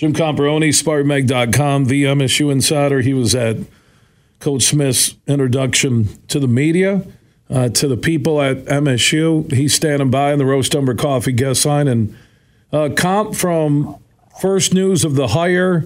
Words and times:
Jim 0.00 0.14
Comparoni, 0.14 0.70
SpartanMag.com, 0.70 1.84
the 1.84 2.04
MSU 2.04 2.50
Insider. 2.50 3.02
He 3.02 3.12
was 3.12 3.34
at 3.34 3.58
Coach 4.38 4.62
Smith's 4.62 5.14
introduction 5.26 6.08
to 6.28 6.40
the 6.40 6.48
media, 6.48 7.06
uh, 7.50 7.68
to 7.68 7.86
the 7.86 7.98
people 7.98 8.40
at 8.40 8.64
MSU. 8.64 9.52
He's 9.52 9.74
standing 9.74 10.10
by 10.10 10.32
in 10.32 10.38
the 10.38 10.46
Roast 10.46 10.74
Umber 10.74 10.94
Coffee 10.94 11.32
guest 11.32 11.66
line. 11.66 11.86
And 11.86 12.16
uh, 12.72 12.88
comp 12.96 13.34
from 13.34 13.98
first 14.40 14.72
news 14.72 15.04
of 15.04 15.16
the 15.16 15.28
hire 15.28 15.84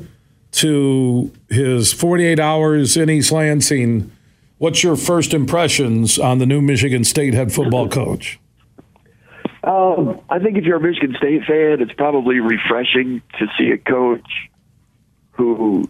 to 0.53 1.33
his 1.49 1.93
48 1.93 2.39
hours 2.39 2.97
in 2.97 3.11
East 3.11 3.33
Lansing, 3.33 4.13
what's 4.59 4.85
your 4.85 4.95
first 4.95 5.35
impressions 5.35 6.21
on 6.21 6.39
the 6.39 6.47
new 6.47 6.63
Michigan 6.63 7.03
State 7.03 7.35
head 7.35 7.53
football 7.53 7.89
coach? 7.89 8.39
Um, 9.65 10.21
I 10.29 10.41
think 10.41 10.59
if 10.59 10.65
you're 10.65 10.77
a 10.77 10.81
Michigan 10.81 11.15
State 11.17 11.45
fan, 11.47 11.81
it's 11.81 11.93
probably 11.95 12.41
refreshing 12.41 13.23
to 13.39 13.47
see 13.57 13.71
a 13.71 13.79
coach 13.79 14.29
who 15.33 15.89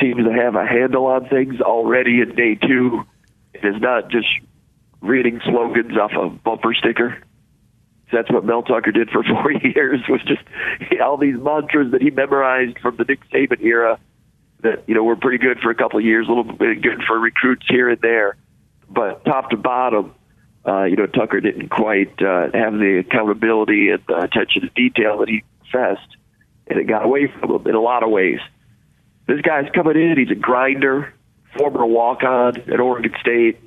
seems 0.00 0.24
to 0.24 0.32
have 0.32 0.56
a 0.56 0.66
handle 0.66 1.06
on 1.06 1.28
things 1.28 1.60
already 1.60 2.20
in 2.20 2.34
day 2.34 2.54
two 2.54 3.04
and 3.54 3.74
is 3.74 3.80
not 3.80 4.10
just 4.10 4.28
reading 5.00 5.40
slogans 5.44 5.96
off 5.96 6.12
a 6.12 6.28
bumper 6.28 6.74
sticker. 6.74 7.22
That's 8.12 8.30
what 8.30 8.44
Mel 8.44 8.62
Tucker 8.62 8.92
did 8.92 9.10
for 9.10 9.22
four 9.24 9.52
years 9.52 10.00
was 10.08 10.20
just 10.24 10.42
all 11.02 11.16
these 11.16 11.36
mantras 11.36 11.92
that 11.92 12.02
he 12.02 12.10
memorized 12.10 12.78
from 12.80 12.96
the 12.96 13.04
Nick 13.04 13.20
Saban 13.30 13.62
era 13.62 13.98
that, 14.62 14.84
you 14.86 14.94
know, 14.94 15.02
were 15.02 15.16
pretty 15.16 15.38
good 15.38 15.60
for 15.60 15.70
a 15.70 15.74
couple 15.74 15.98
of 15.98 16.04
years, 16.04 16.26
a 16.26 16.32
little 16.32 16.44
bit 16.44 16.82
good 16.82 17.02
for 17.06 17.18
recruits 17.18 17.66
here 17.68 17.88
and 17.88 18.00
there. 18.00 18.36
But 18.88 19.24
top 19.24 19.50
to 19.50 19.56
bottom, 19.56 20.14
uh, 20.66 20.84
you 20.84 20.96
know, 20.96 21.06
Tucker 21.06 21.40
didn't 21.40 21.68
quite 21.68 22.20
uh, 22.22 22.48
have 22.54 22.72
the 22.72 23.04
accountability 23.06 23.90
and 23.90 24.02
the 24.08 24.22
attention 24.22 24.62
to 24.62 24.68
detail 24.70 25.18
that 25.18 25.28
he 25.28 25.44
professed, 25.60 26.16
and 26.66 26.78
it 26.78 26.86
got 26.86 27.04
away 27.04 27.26
from 27.26 27.50
him 27.50 27.66
in 27.66 27.74
a 27.74 27.80
lot 27.80 28.02
of 28.02 28.10
ways. 28.10 28.40
This 29.26 29.40
guy's 29.42 29.70
coming 29.74 29.96
in; 29.96 30.16
he's 30.18 30.30
a 30.30 30.40
grinder, 30.40 31.12
former 31.56 31.84
walk-on 31.84 32.56
at 32.56 32.80
Oregon 32.80 33.14
State, 33.20 33.60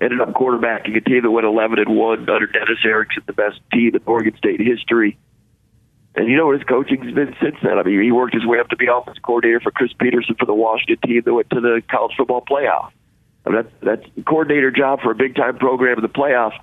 ended 0.00 0.20
up 0.20 0.30
quarterbacking 0.30 0.96
a 0.96 1.00
team 1.00 1.22
that 1.22 1.30
went 1.30 1.46
11 1.46 1.78
and 1.78 1.96
one 1.96 2.28
under 2.28 2.46
Dennis 2.46 2.78
Erickson, 2.84 3.22
the 3.26 3.32
best 3.32 3.60
team 3.72 3.94
in 3.94 4.00
Oregon 4.06 4.36
State 4.36 4.60
history. 4.60 5.16
And 6.16 6.28
you 6.28 6.36
know 6.36 6.46
what 6.46 6.58
his 6.58 6.64
coaching's 6.64 7.12
been 7.12 7.34
since 7.42 7.56
then? 7.62 7.78
I 7.78 7.82
mean, 7.82 8.00
he 8.00 8.12
worked 8.12 8.34
his 8.34 8.46
way 8.46 8.60
up 8.60 8.68
to 8.68 8.76
be 8.76 8.86
offensive 8.86 9.22
coordinator 9.22 9.60
for 9.60 9.72
Chris 9.72 9.92
Petersen 9.98 10.36
for 10.38 10.46
the 10.46 10.54
Washington 10.54 10.98
team 11.08 11.22
that 11.24 11.34
went 11.34 11.50
to 11.50 11.60
the 11.60 11.82
college 11.90 12.14
football 12.16 12.44
playoff. 12.48 12.90
I 13.46 13.50
mean, 13.50 13.64
that's 13.82 14.04
the 14.16 14.22
coordinator 14.22 14.70
job 14.70 15.00
for 15.02 15.10
a 15.10 15.14
big 15.14 15.34
time 15.34 15.58
program 15.58 15.96
in 15.96 16.02
the 16.02 16.08
playoffs. 16.08 16.58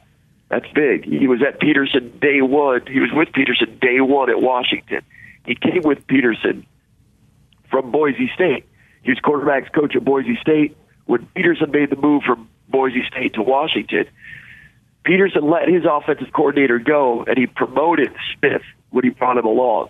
That's 0.50 0.66
big. 0.74 1.06
He 1.06 1.28
was 1.28 1.42
at 1.42 1.60
Petersen 1.60 2.18
day 2.20 2.42
one. 2.42 2.82
He 2.88 3.00
was 3.00 3.10
with 3.14 3.32
Petersen 3.34 3.78
day 3.80 4.02
one 4.02 4.30
at 4.30 4.42
Washington. 4.42 5.02
He 5.46 5.56
came 5.56 5.82
with 5.84 6.06
Petersen 6.08 6.66
from 7.70 7.92
Boise 7.92 8.30
State. 8.34 8.66
He 9.04 9.12
was 9.12 9.20
quarterbacks 9.20 9.72
coach 9.72 9.96
at 9.96 10.04
Boise 10.04 10.38
State 10.42 10.76
when 11.06 11.26
Petersen 11.36 11.72
made 11.72 11.90
the 11.90 11.96
move 11.96 12.24
from 12.24 12.50
Boise 12.68 13.04
State 13.08 13.34
to 13.36 13.42
Washington. 13.42 14.06
Petersen 15.04 15.50
let 15.50 15.68
his 15.68 15.84
offensive 15.90 16.32
coordinator 16.34 16.80
go, 16.80 17.24
and 17.24 17.38
he 17.38 17.48
promoted 17.48 18.14
Smith 18.38 18.62
when 18.92 19.04
he 19.04 19.09
brought 19.09 19.38
him 19.38 19.46
along. 19.46 19.90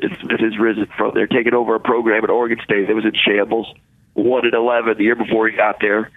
And 0.00 0.16
Smith 0.20 0.40
has 0.40 0.58
risen 0.58 0.86
from 0.96 1.12
there, 1.14 1.26
taking 1.26 1.54
over 1.54 1.74
a 1.74 1.80
program 1.80 2.22
at 2.24 2.30
Oregon 2.30 2.58
State 2.62 2.86
that 2.86 2.94
was 2.94 3.04
in 3.04 3.14
shambles, 3.14 3.66
one 4.14 4.44
and 4.44 4.54
eleven 4.54 4.96
the 4.96 5.04
year 5.04 5.16
before 5.16 5.48
he 5.48 5.56
got 5.56 5.80
there. 5.80 6.10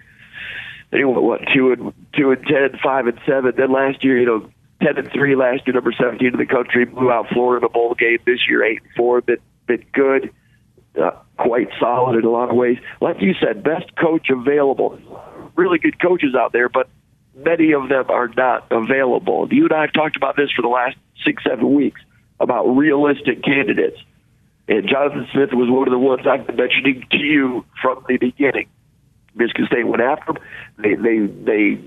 Then 0.90 1.00
he 1.00 1.04
went 1.04 1.22
what 1.22 1.40
two 1.54 1.72
and 1.72 1.92
two 2.16 2.30
and 2.32 2.46
ten, 2.46 2.78
five 2.82 3.06
and 3.06 3.18
seven. 3.26 3.52
Then 3.56 3.72
last 3.72 4.04
year, 4.04 4.18
you 4.18 4.26
know, 4.26 4.50
ten 4.82 4.98
and 4.98 5.10
three 5.12 5.36
last 5.36 5.66
year, 5.66 5.74
number 5.74 5.92
seventeen 5.92 6.32
in 6.32 6.38
the 6.38 6.46
country, 6.46 6.84
blew 6.84 7.10
out 7.10 7.28
Florida 7.32 7.64
in 7.64 7.68
the 7.68 7.72
bowl 7.72 7.94
game. 7.94 8.18
This 8.26 8.40
year, 8.48 8.64
eight 8.64 8.82
and 8.82 8.92
four, 8.96 9.20
been 9.20 9.38
been 9.66 9.84
good, 9.92 10.30
uh, 11.00 11.12
quite 11.36 11.68
solid 11.78 12.18
in 12.18 12.24
a 12.24 12.30
lot 12.30 12.50
of 12.50 12.56
ways. 12.56 12.78
Like 13.00 13.20
you 13.20 13.34
said, 13.34 13.62
best 13.62 13.94
coach 13.96 14.28
available. 14.30 14.98
Really 15.54 15.78
good 15.78 16.00
coaches 16.00 16.34
out 16.34 16.52
there, 16.52 16.68
but 16.68 16.88
many 17.34 17.72
of 17.72 17.88
them 17.88 18.06
are 18.08 18.28
not 18.28 18.66
available. 18.70 19.48
You 19.50 19.64
and 19.64 19.72
I 19.72 19.82
have 19.82 19.92
talked 19.92 20.16
about 20.16 20.36
this 20.36 20.50
for 20.50 20.62
the 20.62 20.68
last 20.68 20.96
six, 21.24 21.42
seven 21.44 21.74
weeks 21.74 22.00
about 22.40 22.64
realistic 22.64 23.42
candidates. 23.42 23.98
And 24.68 24.88
Jonathan 24.88 25.28
Smith 25.32 25.50
was 25.52 25.68
one 25.68 25.88
of 25.88 25.92
the 25.92 25.98
ones 25.98 26.26
I've 26.26 26.46
been 26.46 26.56
mentioning 26.56 27.04
to 27.10 27.18
you 27.18 27.64
from 27.82 28.04
the 28.08 28.16
beginning. 28.16 28.68
Michigan 29.40 29.66
State 29.66 29.86
went 29.86 30.02
after 30.02 30.32
him. 30.32 30.38
They 30.78 30.94
they 30.94 31.18
they 31.26 31.80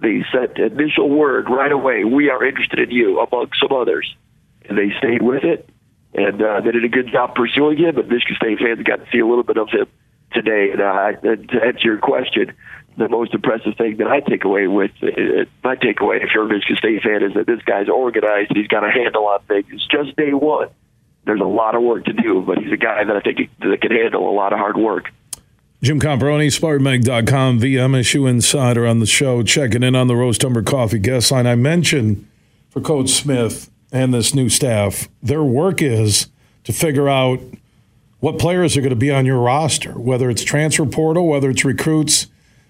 they 0.00 0.24
sent 0.32 0.58
initial 0.58 1.08
word 1.08 1.48
right 1.48 1.70
away. 1.70 2.04
We 2.04 2.30
are 2.30 2.44
interested 2.44 2.80
in 2.80 2.90
you, 2.90 3.20
among 3.20 3.50
some 3.60 3.72
others, 3.76 4.12
and 4.68 4.76
they 4.76 4.90
stayed 4.98 5.22
with 5.22 5.44
it. 5.44 5.68
And 6.14 6.42
uh, 6.42 6.60
they 6.60 6.72
did 6.72 6.84
a 6.84 6.88
good 6.88 7.10
job 7.10 7.34
pursuing 7.34 7.78
him. 7.78 7.94
But 7.94 8.08
Michigan 8.08 8.36
State 8.36 8.58
fans 8.58 8.82
got 8.82 8.96
to 8.96 9.06
see 9.10 9.20
a 9.20 9.26
little 9.26 9.44
bit 9.44 9.56
of 9.56 9.68
him 9.70 9.86
today. 10.32 10.70
And, 10.72 10.80
uh, 10.80 11.12
and 11.22 11.48
to 11.50 11.64
answer 11.64 11.84
your 11.84 11.98
question, 11.98 12.52
the 12.98 13.08
most 13.08 13.32
impressive 13.32 13.76
thing 13.76 13.96
that 13.98 14.08
I 14.08 14.20
take 14.20 14.44
away 14.44 14.66
with 14.66 14.90
uh, 15.02 15.46
my 15.64 15.76
takeaway, 15.76 16.22
if 16.22 16.30
you're 16.34 16.44
a 16.44 16.48
Michigan 16.48 16.76
State 16.76 17.02
fan, 17.02 17.22
is 17.22 17.34
that 17.34 17.46
this 17.46 17.62
guy's 17.62 17.88
organized. 17.88 18.52
He's 18.54 18.68
got 18.68 18.84
a 18.84 18.90
handle 18.90 19.26
on 19.26 19.40
things. 19.48 19.66
It's 19.70 19.86
just 19.86 20.16
day 20.16 20.34
one. 20.34 20.68
There's 21.24 21.40
a 21.40 21.44
lot 21.44 21.74
of 21.74 21.82
work 21.82 22.04
to 22.06 22.12
do, 22.12 22.42
but 22.42 22.58
he's 22.58 22.72
a 22.72 22.76
guy 22.76 23.04
that 23.04 23.16
I 23.16 23.20
think 23.20 23.48
that 23.60 23.80
can 23.80 23.92
handle 23.92 24.28
a 24.28 24.34
lot 24.34 24.52
of 24.52 24.58
hard 24.58 24.76
work. 24.76 25.10
Jim 25.82 25.98
Comparoni, 25.98 26.46
SpartanMag.com, 26.46 27.58
the 27.58 27.74
MSU 27.74 28.30
Insider 28.30 28.86
on 28.86 29.00
the 29.00 29.06
show, 29.06 29.42
checking 29.42 29.82
in 29.82 29.96
on 29.96 30.06
the 30.06 30.14
Roast 30.14 30.44
Umber 30.44 30.62
Coffee 30.62 31.00
guest 31.00 31.32
line. 31.32 31.44
I 31.44 31.56
mentioned 31.56 32.24
for 32.70 32.80
Coach 32.80 33.10
Smith 33.10 33.68
and 33.90 34.14
this 34.14 34.32
new 34.32 34.48
staff, 34.48 35.08
their 35.20 35.42
work 35.42 35.82
is 35.82 36.28
to 36.62 36.72
figure 36.72 37.08
out 37.08 37.40
what 38.20 38.38
players 38.38 38.76
are 38.76 38.80
going 38.80 38.90
to 38.90 38.96
be 38.96 39.10
on 39.10 39.26
your 39.26 39.40
roster, 39.40 39.98
whether 39.98 40.30
it's 40.30 40.44
transfer 40.44 40.86
portal, 40.86 41.26
whether 41.26 41.50
it's 41.50 41.64
recruits 41.64 42.28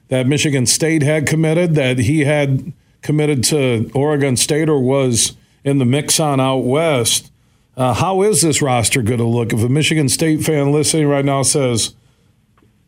that 0.09 0.27
Michigan 0.27 0.65
State 0.65 1.03
had 1.03 1.27
committed, 1.27 1.75
that 1.75 1.99
he 1.99 2.21
had 2.21 2.73
committed 3.03 3.45
to 3.45 3.91
Oregon 3.95 4.39
State 4.39 4.71
or 4.71 4.81
was 4.81 5.37
in 5.65 5.77
the 5.77 5.85
mix 5.85 6.19
on 6.19 6.41
out 6.41 6.65
west. 6.65 7.31
Uh, 7.77 7.93
how 7.93 8.23
is 8.23 8.41
this 8.41 8.63
roster 8.63 9.03
going 9.03 9.19
to 9.19 9.27
look? 9.27 9.53
If 9.53 9.63
a 9.63 9.69
Michigan 9.69 10.09
State 10.09 10.43
fan 10.43 10.73
listening 10.73 11.09
right 11.09 11.27
now 11.27 11.43
says, 11.43 11.95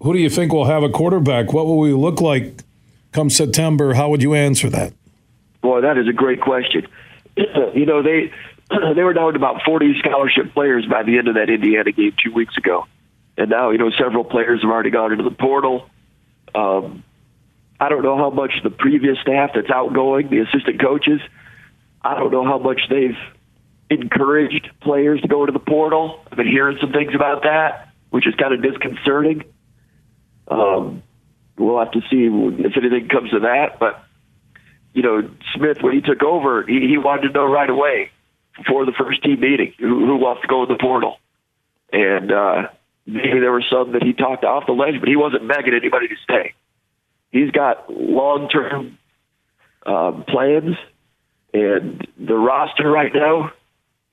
who 0.05 0.13
do 0.13 0.19
you 0.19 0.29
think 0.29 0.53
will 0.53 0.67
have 0.67 0.83
a 0.83 0.91
quarterback? 0.91 1.55
What 1.55 1.65
will 1.65 1.79
we 1.79 1.93
look 1.93 2.21
like 2.21 2.63
come 3.13 3.31
September? 3.31 3.95
How 3.95 4.11
would 4.11 4.23
you 4.23 4.35
answer 4.35 4.69
that? 4.69 4.93
Boy, 5.63 5.81
that 5.81 5.97
is 5.97 6.07
a 6.07 6.13
great 6.13 6.43
question. 6.43 6.87
you 7.37 7.87
know, 7.87 8.03
they 8.03 8.31
they 8.95 9.03
were 9.03 9.15
down 9.15 9.33
to 9.33 9.39
about 9.39 9.63
40 9.65 9.95
scholarship 10.01 10.53
players 10.53 10.85
by 10.85 11.05
the 11.05 11.17
end 11.17 11.29
of 11.29 11.37
that 11.37 11.49
Indiana 11.49 11.91
game 11.91 12.13
two 12.23 12.35
weeks 12.35 12.57
ago. 12.59 12.87
And 13.39 13.49
now, 13.49 13.71
you 13.71 13.79
know, 13.79 13.91
several 13.99 14.25
players 14.25 14.61
have 14.61 14.71
already 14.71 14.91
gone 14.91 15.11
into 15.11 15.25
the 15.25 15.35
portal. 15.35 15.89
Um, 16.55 17.03
I 17.81 17.89
don't 17.89 18.03
know 18.03 18.19
how 18.19 18.29
much 18.29 18.53
the 18.63 18.71
previous 18.71 19.19
staff 19.21 19.53
that's 19.55 19.71
outgoing, 19.71 20.29
the 20.29 20.41
assistant 20.41 20.81
coaches, 20.81 21.21
I 22.03 22.15
don't 22.19 22.31
know 22.31 22.45
how 22.45 22.59
much 22.59 22.83
they've 22.91 23.17
encouraged 23.89 24.69
players 24.83 25.23
to 25.23 25.29
go 25.29 25.41
into 25.41 25.53
the 25.53 25.65
portal. 25.65 26.23
I've 26.31 26.37
been 26.37 26.47
hearing 26.47 26.77
some 26.79 26.93
things 26.93 27.15
about 27.15 27.45
that, 27.45 27.89
which 28.11 28.27
is 28.27 28.35
kind 28.35 28.53
of 28.53 28.63
disconcerting. 28.63 29.45
Um, 30.49 31.03
we'll 31.59 31.79
have 31.79 31.93
to 31.93 32.01
see 32.11 32.29
if 32.29 32.77
anything 32.77 33.09
comes 33.09 33.33
of 33.35 33.43
that. 33.43 33.79
But 33.79 34.05
you 34.93 35.03
know, 35.03 35.29
Smith 35.55 35.79
when 35.81 35.95
he 35.95 36.01
took 36.01 36.23
over, 36.23 36.65
he, 36.67 36.87
he 36.89 36.99
wanted 36.99 37.29
to 37.29 37.35
know 37.35 37.47
right 37.47 37.69
away 37.69 38.11
before 38.57 38.87
the 38.87 38.93
first 38.93 39.23
team 39.23 39.41
meeting 39.41 39.75
who, 39.79 40.07
who 40.07 40.17
wants 40.17 40.43
to 40.43 40.49
go 40.49 40.63
in 40.63 40.69
the 40.69 40.79
portal, 40.79 41.19
and 41.93 42.31
uh, 42.31 42.69
maybe 43.07 43.41
there 43.41 43.53
were 43.53 43.65
some 43.71 43.93
that 43.93 44.03
he 44.03 44.13
talked 44.13 44.45
off 44.45 44.67
the 44.67 44.73
ledge, 44.73 45.01
but 45.01 45.09
he 45.09 45.17
wasn't 45.17 45.47
begging 45.49 45.75
anybody 45.75 46.09
to 46.09 46.17
stay. 46.23 46.55
He's 47.31 47.51
got 47.51 47.93
long 47.93 48.49
term 48.49 48.99
um, 49.85 50.25
plans, 50.29 50.77
and 51.53 52.07
the 52.19 52.35
roster 52.35 52.91
right 52.91 53.13
now. 53.13 53.53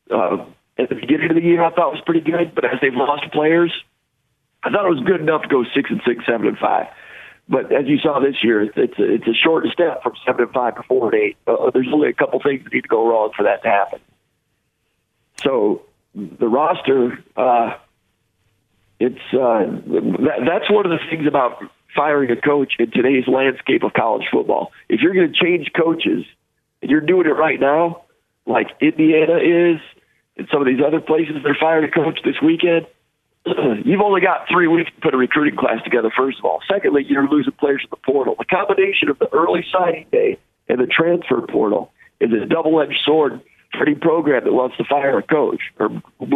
Uh, 0.09 0.46
at 0.78 0.90
the 0.90 0.96
beginning 0.96 1.30
of 1.30 1.36
the 1.36 1.42
year, 1.42 1.63
I 1.63 1.69
thought 1.69 1.94
was 1.94 2.02
pretty 2.06 2.22
good, 2.22 2.56
but 2.56 2.66
as 2.66 2.80
they've 2.81 2.94
lost 2.94 3.31
players, 3.31 3.72
I 4.63 4.69
thought 4.69 4.86
it 4.86 4.90
was 4.90 5.04
good 5.06 5.22
enough 5.22 5.44
to 5.44 5.48
go 5.48 5.63
six 5.74 5.90
and 5.90 6.02
six, 6.06 6.25
seven 6.25 6.48
and 6.48 6.58
five. 6.58 6.88
But 7.50 7.72
as 7.72 7.88
you 7.88 7.98
saw 7.98 8.19
this 8.19 8.44
year, 8.44 8.62
it's 8.62 9.00
a, 9.00 9.13
it's 9.13 9.28
a 9.28 9.34
short 9.34 9.66
step 9.74 10.04
from 10.04 10.13
seven 10.25 10.46
and 10.46 10.54
five 10.54 10.75
to 10.75 10.84
four 10.84 11.13
and 11.13 11.22
eight. 11.22 11.38
Uh, 11.48 11.72
there's 11.72 11.90
only 11.92 12.10
a 12.10 12.13
couple 12.13 12.40
things 12.40 12.63
that 12.63 12.74
need 12.74 12.81
to 12.81 12.88
go 12.88 13.08
wrong 13.08 13.31
for 13.36 13.44
that 13.44 13.63
to 13.63 13.69
happen. 13.69 14.00
So 15.42 15.84
the 16.16 16.48
roster, 16.48 17.24
uh, 17.36 17.78
it's 19.00 19.19
uh, 19.34 19.66
that, 19.66 20.44
that's 20.48 20.69
one 20.69 20.86
of 20.86 20.92
the 20.92 21.00
things 21.10 21.28
about 21.28 21.62
firing 21.96 22.31
a 22.31 22.40
coach 22.40 22.74
in 22.80 22.92
today's 22.92 23.28
landscape 23.28 23.84
of 23.84 23.94
college 23.94 24.28
football. 24.31 24.72
If 24.88 25.02
you're 25.02 25.14
going 25.14 25.34
to 25.34 25.38
change 25.38 25.72
coaches, 25.75 26.24
and 26.81 26.90
you're 26.90 27.02
doing 27.02 27.25
it 27.25 27.31
right 27.34 27.60
now, 27.60 28.04
like 28.46 28.68
Indiana 28.80 29.38
is, 29.38 29.81
and 30.38 30.48
some 30.52 30.62
of 30.62 30.68
these 30.68 30.80
other 30.86 31.02
places, 31.02 31.36
they're 31.44 31.57
firing 31.60 31.84
a 31.86 31.92
coach 31.92 32.19
this 32.24 32.36
weekend 32.42 32.88
you've 33.86 34.02
only 34.02 34.22
got 34.22 34.48
three 34.52 34.68
weeks 34.68 34.92
to 34.96 35.02
put 35.02 35.14
a 35.14 35.18
recruiting 35.18 35.58
class 35.58 35.84
together, 35.84 36.12
first 36.16 36.40
of 36.40 36.46
all. 36.46 36.60
Secondly, 36.72 37.06
you're 37.08 37.28
losing 37.28 37.54
players 37.54 37.82
in 37.84 37.90
the 37.90 37.98
portal. 37.98 38.36
The 38.38 38.46
combination 38.46 39.10
of 39.10 39.20
the 39.20 39.28
early 39.34 39.66
signing 39.72 40.06
day 40.12 40.38
and 40.68 40.80
the 40.80 40.88
transfer 40.88 41.42
portal 41.42 41.92
is 42.20 42.30
a 42.32 42.46
double 42.46 42.80
edged 42.82 43.00
sword 43.04 43.42
for 43.72 43.84
any 43.84 43.96
program 43.96 44.44
that 44.44 44.54
wants 44.54 44.78
to 44.78 44.84
fire 44.84 45.18
a 45.18 45.24
coach 45.24 45.62
or 45.80 45.90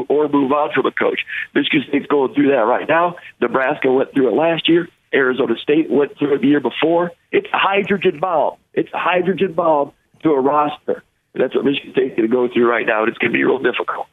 or 0.10 0.30
move 0.30 0.52
on 0.52 0.72
from 0.74 0.86
a 0.86 0.92
coach. 0.92 1.20
Michigan 1.54 1.84
State's 1.88 2.08
going 2.08 2.34
through 2.34 2.50
that 2.50 2.66
right 2.66 2.88
now. 2.88 3.16
Nebraska 3.42 3.92
went 3.92 4.14
through 4.14 4.30
it 4.30 4.36
last 4.36 4.68
year. 4.68 4.88
Arizona 5.14 5.56
State 5.62 5.90
went 5.90 6.18
through 6.18 6.36
it 6.36 6.42
the 6.42 6.48
year 6.48 6.60
before. 6.60 7.12
It's 7.32 7.48
a 7.54 7.58
hydrogen 7.58 8.20
bomb. 8.20 8.58
It's 8.74 8.92
a 8.94 8.98
hydrogen 8.98 9.54
bomb 9.54 9.92
to 10.24 10.32
a 10.32 10.40
roster. 10.40 11.04
And 11.34 11.44
that's 11.44 11.56
what 11.56 11.66
Michigan 11.66 11.92
State's 11.92 12.16
going 12.16 12.30
to 12.30 12.34
go 12.34 12.48
through 12.52 12.70
right 12.70 12.86
now, 12.86 13.02
and 13.02 13.10
it's 13.10 13.18
going 13.18 13.32
to 13.32 13.38
be 13.38 13.44
real 13.44 13.60
difficult. 13.60 14.08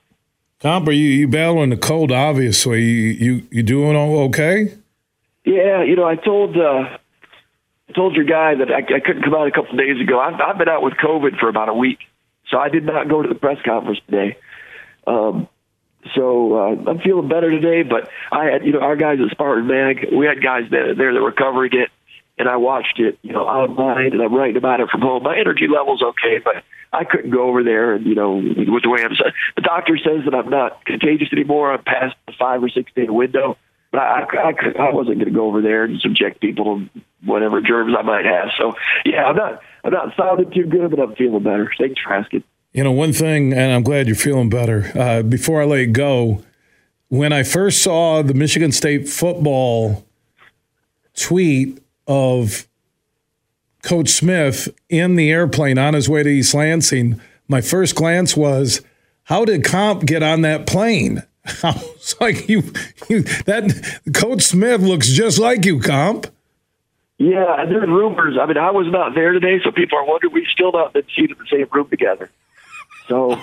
Comp, 0.63 0.87
are 0.87 0.93
you, 0.93 1.09
you 1.09 1.27
battling 1.27 1.71
the 1.71 1.77
cold? 1.77 2.13
Obviously, 2.13 2.85
you 2.85 3.09
you, 3.09 3.49
you 3.51 3.63
doing 3.65 3.97
okay? 3.97 4.73
Yeah, 5.45 5.83
you 5.83 5.97
know, 5.97 6.05
I 6.05 6.15
told 6.15 6.57
uh, 6.57 6.99
I 7.89 7.93
told 7.97 8.15
your 8.15 8.25
guy 8.25 8.55
that 8.55 8.71
I, 8.71 8.79
I 8.79 9.01
couldn't 9.01 9.25
come 9.25 9.35
out 9.35 9.49
a 9.49 9.51
couple 9.51 9.77
days 9.77 10.01
ago. 10.01 10.21
I've, 10.21 10.41
I've 10.41 10.59
been 10.59 10.69
out 10.69 10.85
with 10.85 10.95
COVID 10.95 11.41
for 11.41 11.49
about 11.49 11.69
a 11.69 11.75
week, 11.75 11.99
so 12.49 12.59
I 12.59 12.69
did 12.69 12.85
not 12.85 13.09
go 13.09 13.23
to 13.23 13.29
the 13.29 13.35
press 13.35 13.59
conference 13.65 13.99
today. 14.07 14.39
Um, 15.05 15.49
so 16.15 16.55
uh, 16.55 16.91
I'm 16.91 17.01
feeling 17.01 17.29
better 17.29 17.51
today, 17.51 17.83
but 17.83 18.09
I 18.31 18.45
had, 18.45 18.65
you 18.65 18.73
know, 18.73 18.83
our 18.83 18.95
guys 18.95 19.19
at 19.21 19.33
Spartan 19.33 19.67
Mag, 19.67 20.07
we 20.17 20.27
had 20.27 20.41
guys 20.41 20.71
there, 20.71 20.95
there 20.95 21.13
that 21.13 21.21
were 21.21 21.33
covering 21.33 21.73
it, 21.73 21.91
and 22.43 22.49
I 22.49 22.57
watched 22.57 22.99
it, 22.99 23.21
you 23.23 23.33
know, 23.33 23.47
online, 23.47 24.11
and 24.11 24.21
I'm 24.21 24.35
writing 24.35 24.57
about 24.57 24.81
it 24.81 24.91
from 24.91 25.01
home. 25.01 25.23
My 25.23 25.39
energy 25.39 25.69
level's 25.69 26.03
okay, 26.03 26.41
but 26.45 26.65
I 26.93 27.05
couldn't 27.05 27.31
go 27.31 27.49
over 27.49 27.63
there, 27.63 27.95
and 27.95 28.05
you 28.05 28.17
know, 28.17 28.35
with 28.35 28.83
the 28.83 28.91
way 28.91 29.05
I'm, 29.05 29.13
the 29.55 29.63
doctor 29.63 29.97
says 29.97 30.25
that 30.25 30.35
I'm 30.35 30.51
not 30.51 30.85
contagious 30.85 31.29
anymore. 31.33 31.73
I'm 31.73 31.85
past 31.85 32.17
the 32.27 32.33
five 32.37 32.61
or 32.61 32.69
six 32.69 32.91
day 32.97 33.07
window, 33.09 33.57
but 33.93 34.01
I, 34.01 34.25
I, 34.25 34.49
I, 34.49 34.89
I 34.89 34.93
wasn't 34.93 35.19
going 35.19 35.29
to 35.29 35.31
go 35.31 35.47
over 35.47 35.63
there 35.63 35.85
and 35.85 36.01
subject 36.01 36.41
people 36.41 36.65
to 36.65 37.01
whatever 37.25 37.61
germs 37.61 37.95
I 37.97 38.03
might 38.03 38.25
have. 38.25 38.49
So 38.59 38.73
yeah, 39.05 39.27
I'm 39.27 39.37
not, 39.37 39.63
I'm 39.85 39.93
not 39.93 40.17
sounding 40.17 40.51
too 40.51 40.65
good, 40.65 40.91
but 40.91 40.99
I'm 40.99 41.15
feeling 41.15 41.45
better. 41.45 41.73
Thanks 41.79 42.01
for 42.03 42.13
asking. 42.13 42.43
You 42.73 42.83
know, 42.83 42.91
one 42.91 43.13
thing, 43.13 43.53
and 43.53 43.73
I'm 43.73 43.85
glad 43.85 44.09
you're 44.09 44.17
feeling 44.17 44.49
better. 44.49 44.91
Uh, 44.99 45.23
before 45.23 45.63
I 45.63 45.65
let 45.65 45.79
you 45.79 45.93
go, 45.93 46.43
when 47.07 47.33
I 47.33 47.45
first 47.45 47.83
saw 47.83 48.21
the 48.23 48.35
Michigan 48.35 48.73
State 48.73 49.09
football 49.09 50.05
tweet 51.15 51.79
of 52.07 52.67
Coach 53.83 54.11
Smith 54.11 54.69
in 54.89 55.17
the 55.17 55.31
airplane 55.31 55.79
on 55.79 55.95
his 55.95 56.09
way 56.09 56.23
to 56.23 56.29
East 56.29 56.55
Lansing, 56.55 57.21
my 57.49 57.61
first 57.61 57.95
glance 57.95 58.37
was, 58.37 58.81
how 59.25 59.45
did 59.45 59.65
Comp 59.65 60.07
get 60.07 60.23
on 60.23 60.43
that 60.43 60.67
plane? 60.67 61.23
I 61.63 61.73
was 61.73 62.15
like, 62.21 62.49
you, 62.49 62.63
you 63.09 63.23
that 63.45 64.01
Coach 64.15 64.43
Smith 64.43 64.81
looks 64.81 65.09
just 65.09 65.39
like 65.39 65.65
you, 65.65 65.81
Comp. 65.81 66.27
Yeah, 67.19 67.61
and 67.61 67.71
there's 67.71 67.89
rumors. 67.89 68.37
I 68.41 68.47
mean, 68.47 68.57
I 68.57 68.73
was 68.73 68.89
not 68.91 69.15
there 69.15 69.33
today, 69.33 69.61
so 69.63 69.71
people 69.71 69.97
are 69.97 70.05
wondering 70.05 70.33
we've 70.33 70.49
still 70.53 70.73
not 70.73 70.93
been 70.93 71.05
seen 71.15 71.31
in 71.31 71.37
the 71.39 71.47
same 71.51 71.69
room 71.71 71.89
together. 71.89 72.31
So, 73.07 73.41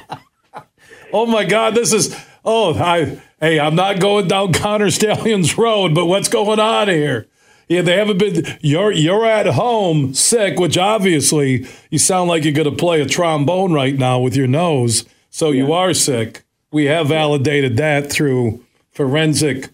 oh 1.14 1.26
my 1.26 1.46
God, 1.46 1.76
this 1.76 1.94
is 1.94 2.14
oh 2.44 2.74
I 2.74 3.22
hey 3.40 3.58
I'm 3.58 3.76
not 3.76 4.02
going 4.02 4.28
down 4.28 4.52
Connor 4.52 4.92
Stalions 4.92 5.58
Road, 5.58 5.96
but 5.96 6.08
what's 6.08 6.28
going 6.28 6.60
on 6.60 6.90
here? 6.90 7.29
Yeah, 7.70 7.84
they 7.84 7.98
haven't 7.98 8.18
been. 8.18 8.58
You're 8.62 8.92
you're 8.92 9.26
at 9.26 9.46
home 9.46 10.16
sick, 10.16 10.60
which 10.60 10.76
obviously 10.76 11.68
you 11.92 12.00
sound 12.00 12.28
like 12.28 12.44
you're 12.44 12.52
going 12.52 12.70
to 12.70 12.76
play 12.76 13.00
a 13.00 13.06
trombone 13.06 13.74
right 13.74 13.96
now 13.96 14.20
with 14.20 14.36
your 14.36 14.48
nose. 14.48 15.06
So 15.30 15.52
yeah. 15.52 15.64
you 15.64 15.74
are 15.74 15.94
sick. 15.94 16.44
We 16.72 16.86
have 16.86 17.08
validated 17.10 17.78
that 17.78 18.12
through 18.12 18.66
forensic 18.90 19.70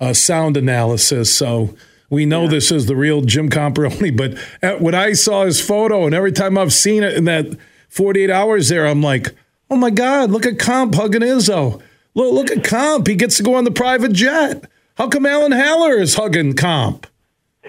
uh, 0.00 0.14
sound 0.14 0.56
analysis. 0.56 1.34
So 1.34 1.76
we 2.08 2.24
know 2.24 2.44
yeah. 2.44 2.50
this 2.50 2.72
is 2.72 2.86
the 2.86 2.96
real 2.96 3.20
Jim 3.20 3.50
Comparoni. 3.50 4.16
But 4.62 4.80
when 4.80 4.94
I 4.94 5.12
saw 5.12 5.44
his 5.44 5.60
photo, 5.60 6.06
and 6.06 6.14
every 6.14 6.32
time 6.32 6.56
I've 6.56 6.72
seen 6.72 7.02
it 7.02 7.14
in 7.14 7.24
that 7.24 7.46
48 7.90 8.30
hours 8.30 8.70
there, 8.70 8.86
I'm 8.86 9.02
like, 9.02 9.34
oh 9.70 9.76
my 9.76 9.90
God, 9.90 10.30
look 10.30 10.46
at 10.46 10.58
Comp 10.58 10.94
hugging 10.94 11.20
Izzo. 11.20 11.82
Look, 12.14 12.32
look 12.32 12.50
at 12.50 12.64
Comp. 12.64 13.06
He 13.06 13.14
gets 13.14 13.36
to 13.36 13.42
go 13.42 13.54
on 13.54 13.64
the 13.64 13.70
private 13.70 14.14
jet. 14.14 14.64
How 14.96 15.08
come 15.08 15.26
Alan 15.26 15.52
Haller 15.52 15.98
is 15.98 16.14
hugging 16.14 16.54
Comp? 16.54 17.06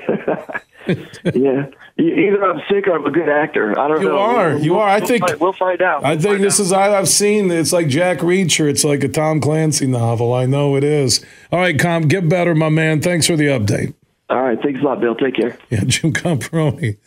yeah. 1.34 1.68
Either 1.98 2.44
I'm 2.44 2.62
sick 2.70 2.88
or 2.88 2.96
I'm 2.96 3.06
a 3.06 3.12
good 3.12 3.30
actor. 3.30 3.78
I 3.80 3.88
don't 3.88 4.02
you 4.02 4.10
know. 4.10 4.16
You 4.16 4.20
are. 4.20 4.50
We'll, 4.50 4.64
you 4.64 4.78
are. 4.78 4.88
I 4.88 5.00
we'll 5.00 5.08
think 5.08 5.28
find, 5.28 5.40
we'll 5.40 5.54
find 5.54 5.82
out. 5.82 6.06
I 6.06 6.18
think 6.18 6.42
this 6.42 6.60
out. 6.60 6.64
is. 6.64 6.72
I, 6.72 6.98
I've 6.98 7.10
seen. 7.10 7.52
It's 7.52 7.74
like 7.74 7.88
Jack 7.88 8.20
Reacher. 8.20 8.70
It's 8.70 8.84
like 8.84 9.04
a 9.04 9.10
Tom 9.10 9.42
Clancy 9.42 9.88
novel. 9.88 10.34
I 10.34 10.46
know 10.46 10.76
it 10.76 10.84
is. 10.84 11.26
All 11.52 11.60
right, 11.60 11.78
Comp, 11.78 12.08
get 12.08 12.30
better, 12.30 12.56
my 12.56 12.70
man. 12.70 13.02
Thanks 13.02 13.28
for 13.28 13.36
the 13.36 13.48
update. 13.48 13.94
All 14.30 14.42
right. 14.44 14.62
Thanks 14.62 14.82
a 14.82 14.84
lot, 14.84 15.00
Bill. 15.00 15.16
Take 15.16 15.36
care. 15.36 15.58
Yeah, 15.70 15.84
Jim 15.86 16.14
Comparoni. 16.14 16.98